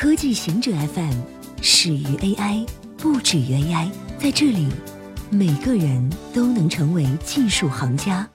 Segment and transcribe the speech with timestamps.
[0.00, 1.12] 科技行者 FM
[1.60, 2.66] 始于 AI，
[2.96, 3.92] 不止于 AI。
[4.18, 4.66] 在这里，
[5.28, 8.26] 每个人都能成为技术行家。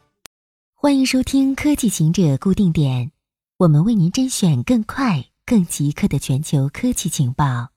[0.76, 3.12] 欢迎收听科技行者固定点，
[3.58, 7.70] 我们为您甄选更快、更即刻的全球科技情报。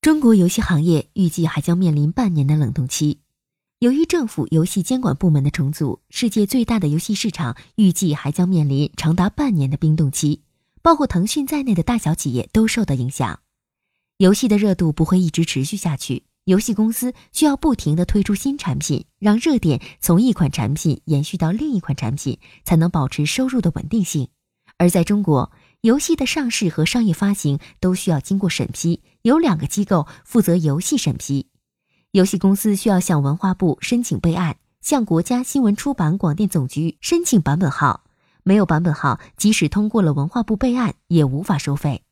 [0.00, 3.18] 中国游戏行业预计还将面临半年的冷冻期。
[3.80, 10.42] 由于政府游戏监管部门的重组，世界最大的游戏市场预计还将面临长达半年的冰冻期。
[10.82, 13.40] 包括腾讯在内的大小企业都受到影响，
[14.18, 24.28] 游戏的热度不会一直持续下去，游戏公司需要不停地推出新产品，让热点从一款产品延续到另一款产品，才能保持收入的稳定性。
[24.76, 31.48] 而在中国，游戏的上市和商业发行都需要经过审批，有两个机构负责游戏审批，
[32.12, 38.04] 游戏公司需要向文化部申请备案，向国家新闻出版广电总局申请版本号。
[38.48, 42.02] 没有版本号，即使通过了文化部备案，也无法收费。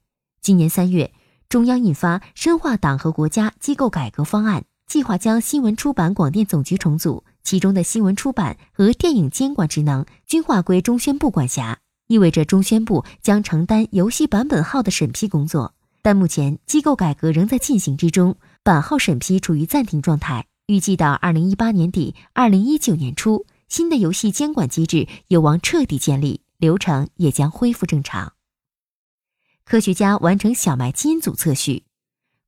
[0.42, 1.14] 今年三月，
[1.48, 15.72] 中央印发《深化党和国家机构改革方案》，计划将新闻出版广电总局重组，其中的新闻出版和电影监管职能均划归中宣部管辖，意味着中宣部将承担游戏版本号的审批工作。
[16.02, 23.46] 但目前机构改革仍在进行之中，版号审批处于暂停状态，预计到二零一八年底、二零一九年初。
[23.69, 28.34] 新的游戏监管机制有望彻底建立，流程也将恢复正常。
[29.64, 31.84] 科学家完成小麦基因组测序，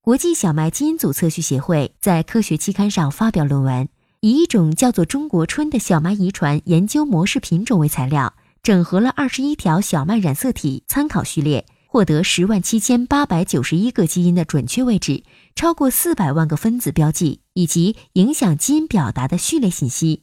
[0.01, 3.89] 国际小麦基因组测序协会在科学期刊上发表论文，
[4.21, 15.25] 以一种叫做“中国春”的小麦遗传研究模式品种为材料，整合了二十一条小麦染色体参考序列，获得十万七千八百九十一个基因的准确位置，
[15.57, 20.23] 超过四百万个分子标记以及影响基因表达的序列信息。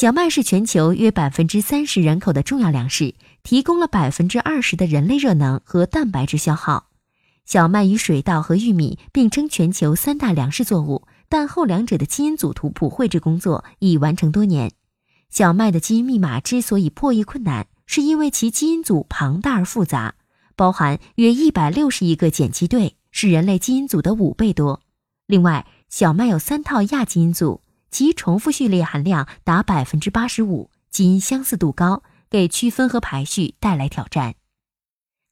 [0.00, 6.90] 小麦是全球约百分之三十人口的重要粮食，提供了百分之二十的人类热能和蛋白质消耗。
[7.44, 14.70] 小麦与水稻和玉米并称全球三大粮食作物，但后两者的基因组图谱绘制工作已完成多年。
[15.30, 20.14] 小麦的基因密码之所以破译困难，是因为其基因组庞大而复杂，
[20.54, 24.80] 包含约一百六十亿个碱基对，是人类基因组的五倍多。
[25.26, 27.62] 另外，小麦有三套亚基因组。
[27.90, 34.34] 其重复序列含量达百分之八十五，基因相似度高，给区分和排序带来挑战。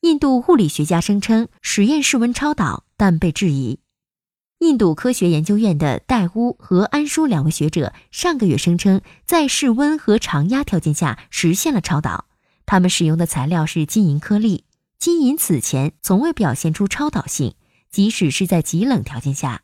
[0.03, 3.81] 印度物理学家声称实验室温超导，但被质疑。
[4.61, 12.27] 印度科学研究院的戴乌和安舒两位学者上个月声称，在室温和常压条件下实现了超导。
[12.65, 14.65] 他们使用的材料是金银颗粒，
[14.99, 17.55] 金银此前从未表现出超导性，
[17.91, 19.62] 即使是在极冷条件下。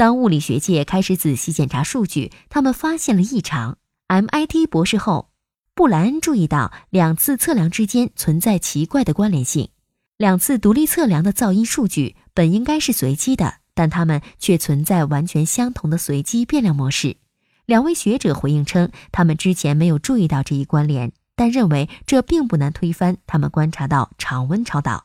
[0.00, 3.76] 当物理学界开始仔细检查数据，他们发现了异常。
[4.08, 5.28] MIT 博士后
[5.74, 9.68] 布莱恩注意到两次测量之间存在奇怪的关联性。
[10.16, 17.18] 两次独立测量的噪音数据本应该是随机的，但它们却存在完全相同的随机变量模式。
[17.66, 25.04] 两位学者回应称，他们之前没有注意到这一关联，但认为这并不难推翻他们观察到常温超导。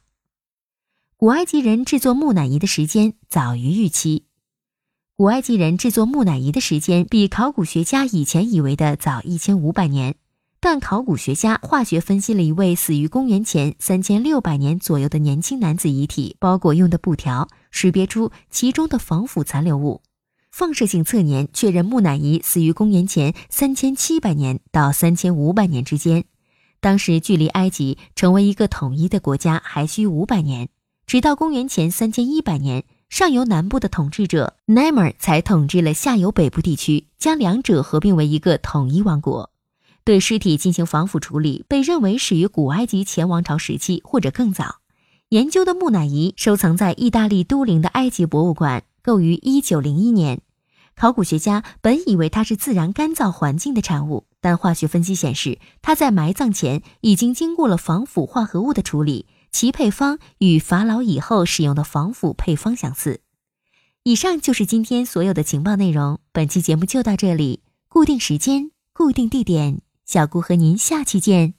[1.18, 4.28] 古埃及人制作木乃伊的时间早于预期。
[5.18, 10.16] 古埃及人制作木乃伊的时间比考古学家以前以为的早一千五百年，
[10.60, 20.02] 但考古学家化学分析了一位死于公元前三千六百年左右的年轻男子遗体包裹用的布条，识别出其中的防腐残留物。
[20.52, 26.26] 放射性测年确认木乃伊死于公元前三千七百年到三千五百年之间，
[26.82, 30.68] 当时距离埃及成为一个统一的国家还需五百年，
[31.08, 32.84] 直到公元前三千一百年。
[33.10, 39.52] 上游南部的统治者 Nemer 才统治了下游北部地区，将两者合并为一个统一王国。
[40.04, 44.78] 对尸体进行防腐处理，被认为始于古埃及前王朝时期或者更早。
[45.30, 50.42] 研究的木乃伊收藏在意大利都灵的埃及博物馆，构于1901年。
[50.96, 59.26] 考古学家本以为它是自然干燥环境的产物，但化学分析显示，它在埋葬前已经经过了防腐化合物的处理。
[59.56, 63.22] 其配方与法老以后使用的防腐配方相似。
[64.04, 66.20] 以上就是今天所有的情报内容。
[66.34, 71.54] 本期节目就到这里，固定时间，固定地点，小顾和您下期见。